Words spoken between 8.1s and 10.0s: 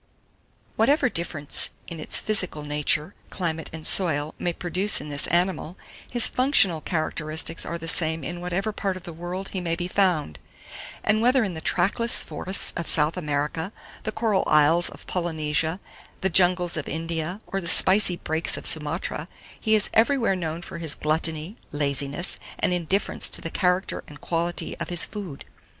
in whatever part of the world he may be